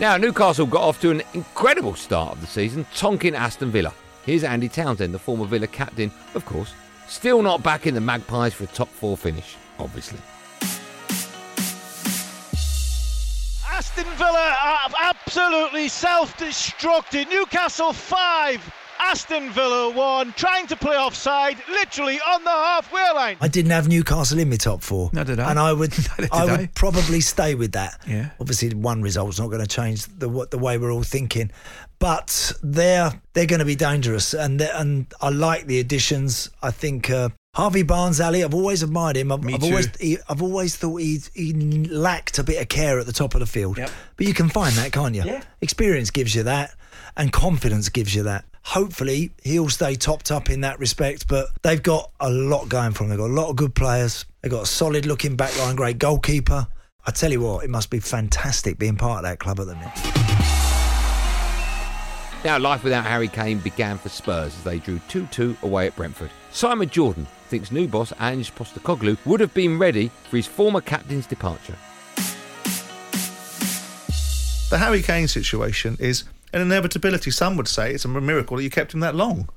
Now, 0.00 0.16
Newcastle 0.16 0.64
got 0.64 0.80
off 0.80 1.00
to 1.02 1.10
an 1.10 1.22
incredible 1.34 1.94
start 1.94 2.32
of 2.32 2.40
the 2.40 2.46
season, 2.46 2.86
tonking 2.94 3.34
Aston 3.34 3.70
Villa. 3.70 3.92
Here's 4.24 4.44
Andy 4.44 4.66
Townsend, 4.66 5.12
the 5.12 5.18
former 5.18 5.44
Villa 5.44 5.66
captain, 5.66 6.10
of 6.34 6.46
course, 6.46 6.72
still 7.06 7.42
not 7.42 7.62
back 7.62 7.86
in 7.86 7.94
the 7.94 8.00
Magpies 8.00 8.54
for 8.54 8.64
a 8.64 8.68
top 8.68 8.88
four 8.88 9.14
finish, 9.14 9.56
obviously. 9.78 10.18
Aston 13.80 14.04
Villa 14.18 14.54
are 14.62 14.90
absolutely 15.00 15.88
self-destructed. 15.88 17.30
Newcastle 17.30 17.94
5, 17.94 18.74
Aston 19.00 19.48
Villa 19.52 19.88
1, 19.88 20.34
trying 20.34 20.66
to 20.66 20.76
play 20.76 20.96
offside, 20.96 21.56
literally 21.70 22.20
on 22.20 22.44
the 22.44 22.50
halfway 22.50 23.10
line. 23.14 23.38
I 23.40 23.48
didn't 23.48 23.70
have 23.70 23.88
Newcastle 23.88 24.38
in 24.38 24.50
my 24.50 24.56
top 24.56 24.82
four. 24.82 25.08
No, 25.14 25.24
did 25.24 25.40
I? 25.40 25.48
And 25.50 25.58
I 25.58 25.72
would, 25.72 25.94
I 26.18 26.28
I. 26.30 26.56
would 26.58 26.74
probably 26.74 27.22
stay 27.22 27.54
with 27.54 27.72
that. 27.72 27.98
Yeah. 28.06 28.28
Obviously, 28.38 28.68
one 28.74 29.00
result's 29.00 29.40
not 29.40 29.46
going 29.48 29.62
to 29.62 29.66
change 29.66 30.04
the 30.04 30.28
what 30.28 30.50
the 30.50 30.58
way 30.58 30.76
we're 30.76 30.92
all 30.92 31.02
thinking, 31.02 31.50
but 31.98 32.52
they're 32.62 33.18
they're 33.32 33.46
going 33.46 33.60
to 33.60 33.64
be 33.64 33.76
dangerous. 33.76 34.34
And 34.34 34.60
and 34.60 35.06
I 35.22 35.30
like 35.30 35.64
the 35.68 35.80
additions. 35.80 36.50
I 36.62 36.70
think. 36.70 37.08
Uh, 37.08 37.30
Harvey 37.54 37.82
Barnes, 37.82 38.20
Ali, 38.20 38.44
I've 38.44 38.54
always 38.54 38.84
admired 38.84 39.16
him. 39.16 39.32
I've, 39.32 39.42
Me 39.42 39.54
I've 39.54 39.60
too. 39.60 39.66
always, 39.66 39.88
he, 39.98 40.18
I've 40.28 40.40
always 40.40 40.76
thought 40.76 40.96
he 40.98 41.18
he 41.34 41.52
lacked 41.52 42.38
a 42.38 42.44
bit 42.44 42.62
of 42.62 42.68
care 42.68 43.00
at 43.00 43.06
the 43.06 43.12
top 43.12 43.34
of 43.34 43.40
the 43.40 43.46
field. 43.46 43.76
But 44.16 44.26
you 44.26 44.34
can 44.34 44.48
find 44.48 44.72
that, 44.76 44.92
can't 44.92 45.16
you? 45.16 45.24
Yeah. 45.24 45.42
Experience 45.60 46.10
gives 46.12 46.32
you 46.32 46.44
that, 46.44 46.72
and 47.16 47.32
confidence 47.32 47.88
gives 47.88 48.14
you 48.14 48.22
that. 48.22 48.44
Hopefully, 48.62 49.32
he'll 49.42 49.68
stay 49.68 49.96
topped 49.96 50.30
up 50.30 50.48
in 50.48 50.60
that 50.60 50.78
respect. 50.78 51.26
But 51.26 51.48
they've 51.62 51.82
got 51.82 52.12
a 52.20 52.30
lot 52.30 52.68
going 52.68 52.92
for 52.92 53.02
them. 53.02 53.10
They've 53.10 53.18
got 53.18 53.30
a 53.30 53.34
lot 53.34 53.50
of 53.50 53.56
good 53.56 53.74
players. 53.74 54.26
They've 54.42 54.52
got 54.52 54.62
a 54.62 54.66
solid 54.66 55.04
looking 55.04 55.36
backline, 55.36 55.74
great 55.74 55.98
goalkeeper. 55.98 56.68
I 57.04 57.10
tell 57.10 57.32
you 57.32 57.40
what, 57.40 57.64
it 57.64 57.70
must 57.70 57.90
be 57.90 57.98
fantastic 57.98 58.78
being 58.78 58.96
part 58.96 59.24
of 59.24 59.30
that 59.30 59.40
club 59.40 59.58
at 59.58 59.66
the 59.66 59.74
minute. 59.74 59.98
Now, 62.44 62.58
life 62.60 62.84
without 62.84 63.04
Harry 63.04 63.28
Kane 63.28 63.58
began 63.58 63.98
for 63.98 64.08
Spurs 64.08 64.54
as 64.56 64.62
they 64.62 64.78
drew 64.78 65.00
2 65.08 65.26
2 65.26 65.56
away 65.62 65.88
at 65.88 65.96
Brentford. 65.96 66.30
Simon 66.52 66.88
Jordan 66.88 67.26
thinks 67.50 67.72
new 67.72 67.88
boss 67.88 68.12
Ange 68.20 68.54
Postecoglou 68.54 69.18
would 69.26 69.40
have 69.40 69.52
been 69.52 69.76
ready 69.76 70.10
for 70.28 70.36
his 70.36 70.46
former 70.46 70.80
captain's 70.80 71.26
departure. 71.26 71.76
The 74.70 74.78
Harry 74.78 75.02
Kane 75.02 75.26
situation 75.26 75.96
is 75.98 76.22
an 76.52 76.62
inevitability. 76.62 77.32
Some 77.32 77.56
would 77.56 77.66
say 77.66 77.92
it's 77.92 78.04
a 78.04 78.08
miracle 78.08 78.56
that 78.56 78.62
you 78.62 78.70
kept 78.70 78.94
him 78.94 79.00
that 79.00 79.16
long. 79.16 79.48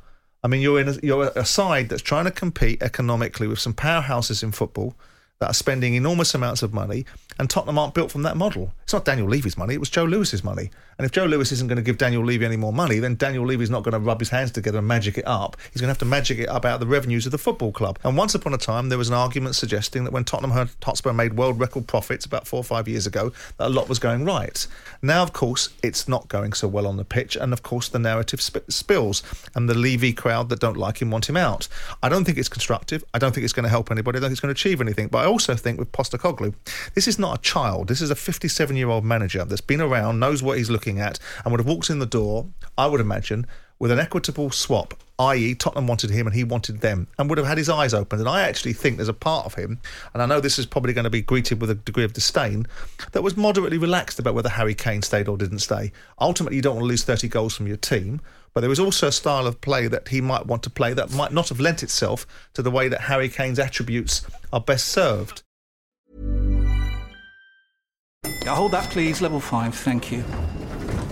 I 0.44 0.48
mean, 0.48 0.62
you're 0.62 0.82
in 0.82 0.90
a, 0.90 0.94
you're 1.04 1.32
a 1.36 1.46
side 1.46 1.90
that's 1.90 2.02
trying 2.02 2.26
to 2.26 2.32
compete 2.32 2.82
economically 2.82 3.48
with 3.48 3.60
some 3.60 3.76
powerhouses 3.76 4.42
in 4.42 4.52
football 4.52 4.96
that 5.44 5.50
are 5.50 5.54
spending 5.54 5.94
enormous 5.94 6.34
amounts 6.34 6.64
of 6.64 6.74
money, 6.74 7.06
and 7.38 7.50
Tottenham 7.50 7.78
aren't 7.78 7.94
built 7.94 8.12
from 8.12 8.22
that 8.22 8.38
model. 8.38 8.72
It's 8.84 8.94
not 8.94 9.04
Daniel 9.04 9.28
Levy's 9.28 9.58
money; 9.58 9.74
it 9.74 9.80
was 9.82 9.90
Joe 9.90 10.06
Lewis's 10.06 10.42
money. 10.42 10.72
And 10.98 11.06
if 11.06 11.12
Joe 11.12 11.26
Lewis 11.26 11.52
isn't 11.52 11.68
going 11.68 11.78
to 11.78 11.82
give 11.84 11.98
Daniel 11.98 12.24
Levy 12.24 12.46
any 12.46 12.56
more 12.56 12.72
money, 12.72 13.00
then 13.00 13.16
Daniel 13.16 13.46
Levy's 13.46 13.70
not 13.70 13.84
going 13.84 13.94
to 13.94 14.00
rub 14.00 14.20
his 14.20 14.30
hands 14.30 14.52
together 14.52 14.78
and 14.78 14.88
magic 14.88 15.18
it 15.18 15.28
up. 15.28 15.58
He's 15.72 15.82
going 15.82 15.88
to 15.88 15.92
have 15.92 15.98
to 16.00 16.06
magic 16.06 16.40
it 16.40 16.48
up 16.48 16.66
out 16.66 16.76
of 16.76 16.80
the 16.80 16.88
revenues 16.88 17.26
of 17.26 17.32
the 17.32 17.38
football 17.38 17.72
club. 17.72 18.00
And 18.04 18.16
once 18.16 18.36
upon 18.36 18.54
a 18.54 18.58
time, 18.58 18.90
there 18.90 18.98
was 18.98 19.10
an 19.10 19.16
argument 19.16 19.56
suggesting 19.56 20.04
that 20.04 20.14
when 20.14 20.24
Tottenham 20.24 20.70
Hotspur 20.84 21.12
made 21.12 21.34
world 21.34 21.60
record 21.60 21.88
profits 21.88 22.26
about 22.26 22.48
four 22.48 22.60
or 22.60 22.64
five 22.64 22.88
years 22.88 23.08
ago, 23.08 23.32
that 23.58 23.68
a 23.68 23.70
lot 23.70 23.90
was 23.90 24.00
going 24.00 24.24
right. 24.24 24.66
Now, 25.02 25.24
of 25.24 25.34
course, 25.34 25.70
it's 25.82 26.08
not 26.08 26.28
going 26.28 26.54
so 26.54 26.68
well 26.68 26.88
on 26.88 26.98
the 26.98 27.04
pitch, 27.04 27.36
and 27.36 27.54
of 27.54 27.64
course, 27.64 27.90
the 27.90 28.00
narrative 28.00 28.42
sp- 28.42 28.70
spills, 28.70 29.24
and 29.56 29.68
the 29.68 29.74
Levy 29.74 30.14
crowd 30.14 30.50
that 30.50 30.60
don't 30.60 30.78
like 30.78 31.02
him 31.02 31.10
want 31.10 31.28
him 31.28 31.38
out. 31.38 31.68
I 32.02 32.10
don't 32.10 32.24
think 32.24 32.38
it's 32.38 32.50
constructive. 32.50 33.04
I 33.14 33.20
don't 33.20 33.34
think 33.34 33.44
it's 33.44 33.54
going 33.54 33.64
to 33.64 33.70
help 33.70 33.92
anybody. 33.92 34.18
I 34.18 34.22
don't 34.22 34.30
think 34.30 34.34
it's 34.34 34.42
going 34.42 34.54
to 34.54 34.60
achieve 34.60 34.80
anything. 34.80 35.08
But 35.08 35.20
I 35.20 35.26
also 35.34 35.56
think 35.56 35.80
with 35.80 35.92
Postecoglou, 35.92 36.54
this 36.94 37.08
is 37.08 37.18
not 37.18 37.40
a 37.40 37.42
child. 37.42 37.88
This 37.88 38.02
is 38.02 38.12
a 38.12 38.16
57 38.16 38.75
year 38.75 38.90
old 38.90 39.04
manager 39.04 39.44
that's 39.44 39.62
been 39.62 39.82
around, 39.82 40.20
knows 40.20 40.44
what 40.44 40.60
he's 40.60 40.70
looking 40.70 41.00
at, 41.00 41.18
and 41.44 41.52
would 41.52 41.60
have 41.60 41.68
walked 41.68 41.90
in 41.90 41.98
the 41.98 42.06
door, 42.06 42.46
I 42.78 42.86
would 42.86 43.02
imagine, 43.02 43.48
with 43.80 43.90
an 43.90 43.98
equitable 43.98 44.52
swap, 44.52 44.94
i.e., 45.20 45.55
Tottenham 45.55 45.88
wanted 45.88 46.10
him 46.10 46.27
and 46.27 46.36
he 46.36 46.43
wanted 46.43 46.82
them, 46.82 47.08
and 47.17 47.29
would 47.29 47.38
have 47.38 47.48
had 47.48 47.58
his 47.58 47.70
eyes 47.70 47.93
opened. 47.93 48.22
And 48.22 48.29
I 48.29 48.41
actually 48.41 48.74
think 48.74 48.98
there's 48.98 49.10
a 49.10 49.13
part 49.13 49.46
of 49.46 49.55
him, 49.55 49.79
and 50.13 50.22
I 50.24 50.25
know 50.25 50.39
this 50.39 50.60
is 50.60 50.65
probably 50.65 50.93
going 50.93 51.03
to 51.03 51.10
be 51.10 51.22
greeted 51.22 51.62
with 51.62 51.70
a 51.70 51.75
degree 51.75 52.03
of 52.03 52.13
disdain, 52.13 52.67
that 53.12 53.22
was 53.22 53.38
moderately 53.38 53.77
relaxed 53.77 54.20
about 54.20 54.34
whether 54.34 54.50
Harry 54.50 54.75
Kane 54.75 55.01
stayed 55.01 55.27
or 55.27 55.38
didn't 55.38 55.60
stay. 55.60 55.91
Ultimately, 56.20 56.55
you 56.55 56.62
don't 56.62 56.75
want 56.75 56.84
to 56.84 56.89
lose 56.89 57.03
30 57.03 57.27
goals 57.27 57.55
from 57.55 57.67
your 57.67 57.77
team. 57.77 58.22
But 58.53 58.62
there 58.62 58.70
was 58.70 58.79
also 58.79 59.08
a 59.08 59.12
style 59.12 59.48
of 59.48 59.60
play 59.62 59.88
that 59.88 60.10
he 60.10 60.22
might 60.22 60.46
want 60.46 60.62
to 60.63 60.70
play 60.70 60.93
that 60.93 61.12
might 61.12 61.34
not 61.34 61.50
have 61.50 61.60
lent 61.60 61.82
itself 61.82 62.27
to 62.53 62.62
the 62.62 62.70
way 62.70 62.88
that 62.88 63.01
Harry 63.01 63.27
Kane's 63.27 63.58
attributes 63.58 64.22
are 64.51 64.62
best 64.62 64.89
served. 64.89 65.41
Now 68.46 68.55
hold 68.55 68.74
that, 68.74 68.89
please. 68.91 69.22
Level 69.22 69.39
five, 69.39 69.74
thank 69.74 70.12
you. 70.12 70.24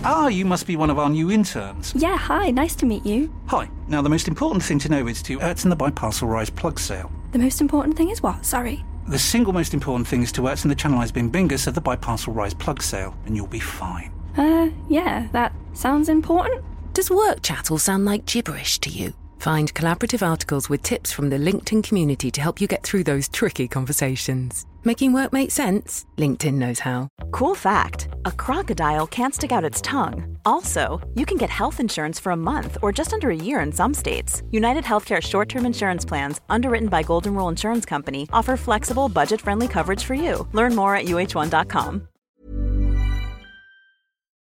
Ah, 0.04 0.26
you 0.26 0.44
must 0.44 0.66
be 0.66 0.74
one 0.74 0.90
of 0.90 0.98
our 0.98 1.08
new 1.08 1.30
interns. 1.30 1.92
Yeah, 1.94 2.16
hi, 2.16 2.50
nice 2.50 2.74
to 2.76 2.86
meet 2.86 3.06
you. 3.06 3.32
Hi. 3.46 3.70
Now, 3.86 4.02
the 4.02 4.08
most 4.08 4.26
important 4.26 4.64
thing 4.64 4.80
to 4.80 4.88
know 4.88 5.06
is 5.06 5.22
to 5.22 5.38
Ertz 5.38 5.62
and 5.62 5.70
the 5.70 5.76
Biparcel 5.76 6.28
Rise 6.28 6.50
plug 6.50 6.80
sale. 6.80 7.10
The 7.30 7.38
most 7.38 7.60
important 7.60 7.96
thing 7.96 8.10
is 8.10 8.20
what? 8.22 8.44
Sorry. 8.44 8.84
The 9.06 9.18
single 9.18 9.52
most 9.52 9.74
important 9.74 10.08
thing 10.08 10.22
is 10.22 10.32
to 10.32 10.42
Ertz 10.42 10.64
and 10.64 10.70
the 10.70 10.76
Channelized 10.76 11.14
Bin 11.14 11.30
Bingus 11.30 11.68
of 11.68 11.74
the 11.74 11.82
Biparcel 11.82 12.34
Rise 12.34 12.54
plug 12.54 12.82
sale, 12.82 13.16
and 13.26 13.36
you'll 13.36 13.46
be 13.46 13.60
fine. 13.60 14.12
Uh, 14.36 14.70
yeah, 14.88 15.28
that 15.32 15.52
sounds 15.72 16.08
important. 16.08 16.64
Does 16.94 17.10
work 17.10 17.42
chat 17.42 17.70
all 17.70 17.78
sound 17.78 18.04
like 18.04 18.26
gibberish 18.26 18.80
to 18.80 18.90
you? 18.90 19.14
Find 19.42 19.74
collaborative 19.74 20.24
articles 20.24 20.70
with 20.70 20.84
tips 20.84 21.10
from 21.10 21.28
the 21.28 21.36
LinkedIn 21.36 21.82
community 21.82 22.30
to 22.30 22.40
help 22.40 22.60
you 22.60 22.68
get 22.68 22.84
through 22.84 23.02
those 23.02 23.28
tricky 23.28 23.66
conversations. 23.66 24.66
Making 24.84 25.12
work 25.14 25.32
make 25.32 25.50
sense? 25.50 26.06
LinkedIn 26.16 26.54
knows 26.54 26.78
how. 26.78 27.08
Cool 27.32 27.56
fact 27.56 28.06
a 28.24 28.30
crocodile 28.30 29.08
can't 29.08 29.34
stick 29.34 29.50
out 29.50 29.64
its 29.64 29.80
tongue. 29.80 30.38
Also, 30.44 31.00
you 31.16 31.26
can 31.26 31.38
get 31.38 31.50
health 31.50 31.80
insurance 31.80 32.20
for 32.20 32.30
a 32.30 32.36
month 32.36 32.78
or 32.82 32.92
just 32.92 33.12
under 33.12 33.30
a 33.30 33.42
year 33.48 33.58
in 33.58 33.72
some 33.72 33.94
states. 33.94 34.44
United 34.52 34.84
Healthcare 34.84 35.20
short 35.20 35.48
term 35.48 35.66
insurance 35.66 36.04
plans, 36.04 36.40
underwritten 36.48 36.88
by 36.88 37.02
Golden 37.02 37.34
Rule 37.34 37.48
Insurance 37.48 37.84
Company, 37.84 38.28
offer 38.32 38.56
flexible, 38.56 39.08
budget 39.08 39.40
friendly 39.40 39.66
coverage 39.66 40.04
for 40.04 40.14
you. 40.14 40.46
Learn 40.52 40.76
more 40.76 40.94
at 40.94 41.06
uh1.com. 41.06 42.08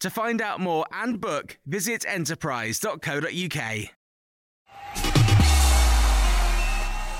To 0.00 0.08
find 0.08 0.40
out 0.40 0.60
more 0.60 0.86
and 0.92 1.20
book, 1.20 1.58
visit 1.66 2.06
enterprise.co.uk. 2.08 3.90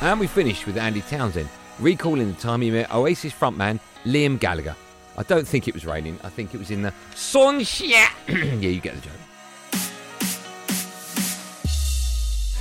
And 0.01 0.19
we 0.19 0.27
finish 0.27 0.65
with 0.67 0.79
Andy 0.79 1.03
Townsend 1.03 1.51
recalling 1.79 2.33
the 2.33 2.41
time 2.41 2.63
he 2.63 2.71
met 2.71 2.91
Oasis 2.91 3.35
frontman 3.35 3.81
Liam 4.07 4.41
Gallagher. 4.41 4.75
I 5.19 5.23
don't 5.25 5.47
think 5.47 5.69
it 5.69 5.75
was 5.75 5.85
raining. 5.85 6.19
I 6.25 6.31
think 6.31 6.55
it 6.55 6.59
was 6.59 6.71
in 6.71 6.81
the 6.81 6.95
sunshine. 7.15 7.89
yeah, 8.29 8.55
you 8.55 8.81
get 8.81 8.95
the 8.95 9.03
joke. 9.03 9.13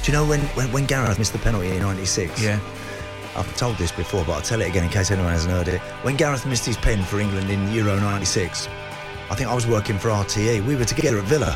Do 0.04 0.12
you 0.12 0.18
know 0.18 0.26
when, 0.26 0.42
when, 0.42 0.70
when 0.74 0.86
Gareth 0.86 1.18
missed 1.18 1.32
the 1.32 1.40
penalty 1.40 1.70
in 1.70 1.80
96? 1.80 2.44
Yeah. 2.44 2.60
I've 3.38 3.56
told 3.56 3.78
this 3.78 3.94
before, 3.94 4.26
but 4.26 4.34
I'll 4.34 4.42
tell 4.42 4.60
it 4.60 4.68
again 4.68 4.84
in 4.84 4.90
case 4.90 5.12
anyone 5.12 5.32
hasn't 5.32 5.54
heard 5.54 5.70
it. 5.70 5.80
When 6.04 6.18
Gareth 6.18 6.46
missed 6.46 6.66
his 6.66 6.76
pen 6.76 7.04
for 7.04 7.22
England 7.22 7.50
in 7.50 7.72
Euro 7.72 7.98
96, 7.98 8.68
I 9.30 9.36
think 9.36 9.50
I 9.50 9.54
was 9.56 9.68
working 9.68 9.98
for 10.00 10.10
RTE. 10.10 10.66
We 10.66 10.76
were 10.76 10.86
together 10.86 11.18
at 11.20 11.26
Villa. 11.26 11.56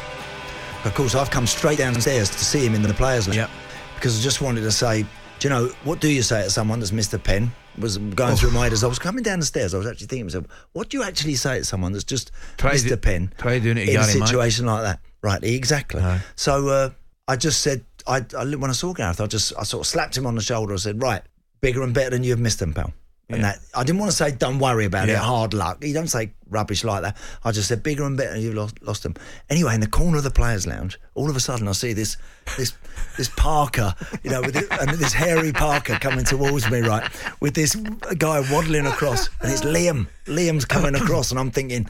Of 0.86 0.94
course, 0.96 1.16
I've 1.16 1.32
come 1.32 1.48
straight 1.48 1.78
downstairs 1.78 2.30
to 2.30 2.38
see 2.46 2.66
him 2.66 2.76
in 2.76 2.82
the 2.82 2.94
players' 2.94 3.28
lounge 3.28 3.50
because 3.96 4.20
I 4.20 4.22
just 4.22 4.42
wanted 4.42 4.62
to 4.62 4.72
say, 4.72 5.04
Do 5.40 5.48
you 5.48 5.50
know 5.50 5.68
what 5.84 6.00
do 6.02 6.10
you 6.10 6.22
say 6.22 6.44
to 6.44 6.50
someone 6.50 6.80
that's 6.80 6.92
missed 6.92 7.14
a 7.14 7.20
pen? 7.20 7.52
Was 7.80 7.98
going 7.98 8.36
through 8.36 8.52
my 8.52 8.66
head 8.66 8.74
as 8.74 8.84
I 8.84 8.88
was 8.88 9.00
coming 9.00 9.24
down 9.24 9.40
the 9.40 9.46
stairs. 9.48 9.74
I 9.74 9.78
was 9.80 9.88
actually 9.88 10.06
thinking 10.08 10.28
to 10.30 10.42
myself, 10.42 10.68
what 10.74 10.90
do 10.90 10.98
you 10.98 11.04
actually 11.04 11.34
say 11.36 11.58
to 11.58 11.66
someone 11.66 11.92
that's 11.92 12.04
just 12.04 12.32
Try 12.58 12.74
missed 12.74 12.88
do- 12.88 12.94
a 12.94 12.98
pen? 12.98 13.34
try 13.40 13.58
doing 13.58 13.78
it 13.78 13.90
in 13.90 13.96
a 13.96 14.02
again, 14.02 14.20
mate. 14.20 14.28
situation 14.28 14.66
like 14.68 14.84
that. 14.84 15.00
Right, 15.24 15.44
exactly. 15.44 16.04
So 16.36 16.68
uh, 16.68 16.90
I 17.28 17.36
just 17.38 17.62
said, 17.62 17.84
I, 18.06 18.24
I 18.38 18.44
when 18.56 18.70
I 18.70 18.74
saw 18.74 18.94
Gareth, 18.94 19.20
I 19.22 19.26
just 19.26 19.54
I 19.58 19.64
sort 19.64 19.82
of 19.82 19.88
slapped 19.88 20.16
him 20.18 20.28
on 20.28 20.36
the 20.36 20.42
shoulder. 20.42 20.74
I 20.74 20.78
said, 20.78 21.02
right, 21.02 21.22
bigger 21.62 21.82
and 21.82 21.94
better 21.96 22.12
than 22.12 22.24
you 22.24 22.32
have 22.32 22.40
missed 22.40 22.60
them, 22.60 22.74
pal. 22.74 22.94
And 23.36 23.44
that 23.44 23.60
I 23.76 23.84
didn't 23.84 24.00
want 24.00 24.12
to 24.12 24.18
say, 24.18 24.32
don't 24.32 24.60
worry 24.60 24.86
about 24.86 25.10
it, 25.10 25.16
hard 25.18 25.54
luck. 25.54 25.84
You 25.84 25.94
don't 25.94 26.08
say 26.08 26.32
rubbish 26.50 26.84
like 26.84 27.02
that. 27.02 27.18
I 27.44 27.52
just 27.52 27.68
said, 27.68 27.82
bigger 27.82 28.04
and 28.04 28.16
better, 28.16 28.38
you've 28.38 28.54
lost, 28.54 28.82
lost 28.84 29.04
them. 29.04 29.16
Anyway, 29.50 29.74
in 29.74 29.82
the 29.82 29.88
corner 29.88 30.18
of 30.18 30.24
the 30.24 30.30
players' 30.32 30.68
lounge, 30.68 31.00
all 31.16 31.30
of 31.30 31.36
a 31.36 31.40
sudden 31.40 31.68
I 31.68 31.72
see 31.72 31.94
this 31.94 32.18
this 32.58 32.74
this 33.18 33.30
Parker, 33.30 33.96
you 34.24 34.30
know, 34.32 34.42
with 34.42 34.56
it, 34.56 34.68
and 34.72 34.90
this 34.92 35.14
hairy 35.14 35.52
Parker 35.52 35.96
coming 35.96 36.26
towards 36.26 36.70
me, 36.70 36.82
right, 36.82 37.10
with 37.40 37.54
this 37.56 37.76
guy 38.18 38.40
waddling 38.52 38.86
across, 38.86 39.30
and 39.42 39.52
it's 39.52 39.62
Liam. 39.62 40.08
Liam's 40.26 40.66
coming 40.66 40.96
across, 40.96 41.32
and 41.32 41.40
I'm 41.40 41.52
thinking, 41.52 41.88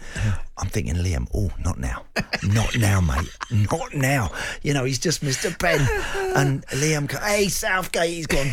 I'm 0.58 0.70
thinking, 0.70 0.96
Liam, 0.96 1.28
oh, 1.34 1.52
not 1.64 1.78
now, 1.80 2.04
not 2.44 2.78
now, 2.78 3.02
mate, 3.02 3.30
not 3.70 3.94
now. 3.94 4.32
You 4.62 4.74
know, 4.74 4.86
he's 4.86 5.00
just 5.00 5.24
Mr. 5.24 5.54
a 5.54 5.58
pen, 5.58 5.80
and 6.36 6.66
Liam, 6.68 7.12
hey, 7.24 7.48
Southgate, 7.48 8.10
he's 8.10 8.28
gone. 8.28 8.48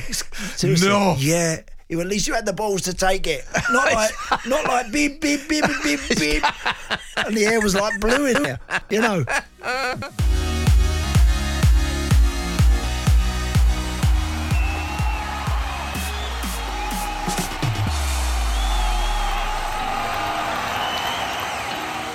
Seriously, 0.57 0.89
No. 0.89 1.15
yeah. 1.19 1.61
Well, 1.91 2.03
at 2.03 2.07
least 2.07 2.29
you 2.29 2.35
had 2.35 2.47
the 2.47 2.53
balls 2.53 2.83
to 2.83 2.95
take 2.95 3.27
it. 3.27 3.45
Not 3.71 3.93
like, 3.93 4.13
not 4.47 4.65
like 4.65 4.93
beep, 4.93 5.21
beep, 5.21 5.49
beep, 5.49 5.65
beep, 5.83 6.01
beep. 6.19 6.45
And 7.17 7.37
the 7.37 7.45
air 7.45 7.61
was 7.61 7.75
like 7.75 8.01
blue 8.01 8.27
in 8.27 8.43
there, 8.43 8.59
you 8.89 9.01
know. 9.01 9.25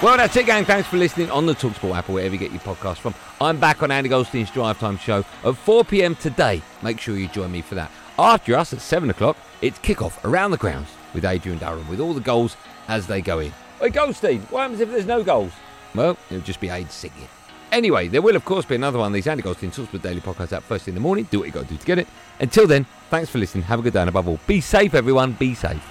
Well, 0.01 0.17
that's 0.17 0.35
it, 0.35 0.45
gang. 0.45 0.65
Thanks 0.65 0.87
for 0.87 0.97
listening 0.97 1.29
on 1.31 1.45
the 1.45 1.53
Talksport 1.53 1.95
app 1.95 2.09
or 2.09 2.13
wherever 2.13 2.33
you 2.33 2.39
get 2.39 2.51
your 2.51 2.61
podcast 2.61 2.97
from. 2.97 3.15
I'm 3.41 3.59
back 3.59 3.81
on 3.83 3.91
Andy 3.91 4.09
Goldstein's 4.09 4.51
Drive 4.51 4.79
Time 4.79 4.97
show 4.97 5.25
at 5.43 5.55
4 5.55 5.83
p.m. 5.85 6.15
today. 6.15 6.61
Make 6.81 6.99
sure 6.99 7.17
you 7.17 7.27
join 7.27 7.51
me 7.51 7.61
for 7.61 7.75
that. 7.75 7.91
After 8.17 8.55
us 8.55 8.71
at 8.71 8.79
7 8.79 9.09
o'clock, 9.09 9.37
it's 9.61 9.79
kickoff 9.79 10.23
around 10.23 10.51
the 10.51 10.57
grounds 10.57 10.87
with 11.13 11.25
Adrian 11.25 11.57
Durham 11.57 11.87
with 11.89 11.99
all 11.99 12.13
the 12.13 12.21
goals 12.21 12.55
as 12.87 13.07
they 13.07 13.21
go 13.21 13.39
in. 13.39 13.51
Hey, 13.79 13.89
Goldstein, 13.89 14.41
what 14.43 14.61
happens 14.61 14.79
if 14.79 14.89
there's 14.89 15.05
no 15.05 15.21
goals? 15.21 15.51
Well, 15.93 16.17
it'll 16.29 16.43
just 16.43 16.61
be 16.61 16.69
Aid 16.69 16.91
singing. 16.91 17.27
Anyway, 17.73 18.07
there 18.07 18.21
will, 18.21 18.37
of 18.37 18.45
course, 18.45 18.63
be 18.63 18.75
another 18.75 18.99
one 18.99 19.07
of 19.07 19.13
these 19.13 19.27
Andy 19.27 19.43
Goldstein 19.43 19.71
Talksport 19.71 20.01
Daily 20.01 20.21
podcasts 20.21 20.53
out 20.53 20.63
first 20.63 20.85
thing 20.85 20.93
in 20.93 20.95
the 20.95 21.01
morning. 21.01 21.27
Do 21.29 21.39
what 21.39 21.47
you 21.47 21.51
got 21.51 21.63
to 21.63 21.69
do 21.69 21.77
to 21.77 21.85
get 21.85 21.99
it. 21.99 22.07
Until 22.39 22.67
then, 22.67 22.85
thanks 23.09 23.29
for 23.29 23.37
listening. 23.37 23.65
Have 23.65 23.79
a 23.79 23.81
good 23.81 23.93
day, 23.93 23.99
and 23.99 24.09
above 24.09 24.29
all, 24.29 24.39
be 24.47 24.61
safe, 24.61 24.93
everyone. 24.93 25.33
Be 25.33 25.53
safe. 25.53 25.83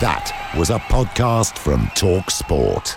That 0.00 0.52
was 0.56 0.70
a 0.70 0.78
podcast 0.78 1.58
from 1.58 1.90
Talk 1.94 2.30
Sport. 2.30 2.96